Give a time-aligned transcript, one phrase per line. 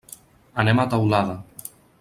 [0.63, 1.39] Anem a Teulada.